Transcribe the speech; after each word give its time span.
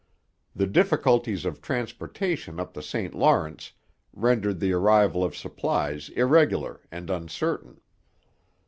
The 0.55 0.65
difficulties 0.65 1.45
of 1.45 1.61
transportation 1.61 2.59
up 2.59 2.73
the 2.73 2.81
St 2.81 3.13
Lawrence 3.13 3.73
rendered 4.13 4.59
the 4.59 4.73
arrival 4.73 5.23
of 5.23 5.37
supplies 5.37 6.09
irregular 6.09 6.81
and 6.91 7.07
uncertain. 7.11 7.79